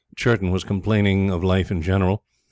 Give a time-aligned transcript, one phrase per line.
[0.15, 2.23] Churton was complaining of life in general.